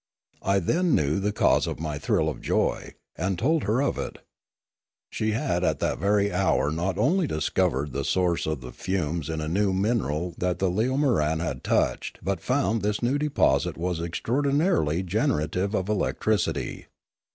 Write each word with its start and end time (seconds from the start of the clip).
I 0.41 0.57
then 0.57 0.95
knew 0.95 1.19
the 1.19 1.31
cause 1.31 1.67
of 1.67 1.79
my 1.79 1.99
thrill 1.99 2.27
of 2.27 2.41
joy, 2.41 2.95
and 3.15 3.37
told 3.37 3.65
her 3.65 3.83
of 3.83 3.99
it. 3.99 4.17
She 5.11 5.33
had 5.33 5.63
at 5.63 5.77
that 5.77 5.99
very 5.99 6.33
hour 6.33 6.71
not 6.71 6.97
only 6.97 7.27
discovered 7.27 7.91
the 7.93 8.03
source 8.03 8.47
of 8.47 8.61
the 8.61 8.71
fumes 8.71 9.29
in 9.29 9.41
a 9.41 9.47
new 9.47 9.73
mineral 9.73 10.33
that 10.39 10.57
the 10.57 10.71
leotnoran. 10.71 11.39
had 11.39 11.63
touched, 11.63 12.17
but 12.23 12.41
found 12.41 12.81
that 12.81 12.87
this 12.87 13.03
new 13.03 13.19
deposit 13.19 13.77
was 13.77 13.99
extraordinarily 14.01 15.03
generative 15.03 15.75
of 15.75 15.87
electricity. 15.87 16.87